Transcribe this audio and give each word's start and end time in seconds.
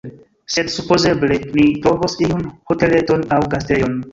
Sed 0.53 0.71
supozeble 0.75 1.37
ni 1.57 1.67
trovos 1.83 2.17
iun 2.29 2.43
hoteleton 2.73 3.25
aŭ 3.39 3.43
gastejon. 3.55 3.99